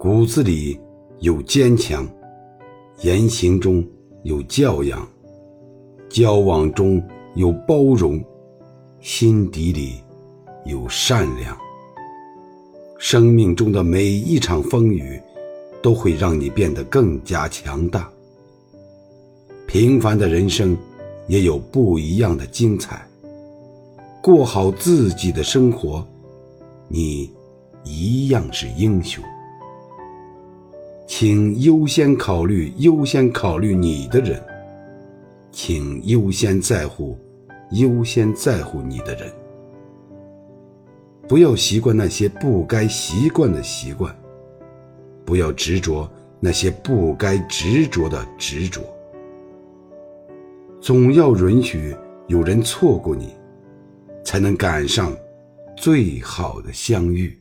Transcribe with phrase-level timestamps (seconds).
[0.00, 0.78] 骨子里
[1.18, 2.08] 有坚强，
[3.00, 3.84] 言行中
[4.22, 5.04] 有教养，
[6.08, 7.02] 交往中
[7.34, 8.22] 有包容，
[9.00, 9.94] 心底里
[10.64, 11.58] 有善良。
[12.96, 15.20] 生命中的每一场风雨，
[15.82, 18.08] 都会让你变得更加强大。
[19.66, 20.78] 平凡的人生，
[21.26, 23.04] 也有不一样的精彩。
[24.22, 26.06] 过好自己的生活，
[26.86, 27.28] 你
[27.82, 29.24] 一样是英雄。
[31.20, 34.40] 请优先考虑优先考虑你的人，
[35.50, 37.18] 请优先在乎
[37.72, 39.28] 优先在乎你的人。
[41.26, 44.16] 不要习惯那些不该习惯的习惯，
[45.24, 48.80] 不要执着那些不该执着的执着。
[50.80, 51.96] 总要允许
[52.28, 53.34] 有人错过你，
[54.24, 55.12] 才能赶上
[55.76, 57.36] 最好的相遇。